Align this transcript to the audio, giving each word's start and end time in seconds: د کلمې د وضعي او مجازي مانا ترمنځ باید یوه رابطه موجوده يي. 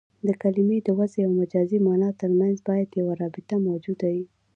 د 0.27 0.29
کلمې 0.41 0.77
د 0.83 0.89
وضعي 0.99 1.21
او 1.27 1.31
مجازي 1.41 1.77
مانا 1.87 2.09
ترمنځ 2.21 2.55
باید 2.67 2.97
یوه 2.99 3.13
رابطه 3.21 3.55
موجوده 3.67 4.07
يي. 4.15 4.25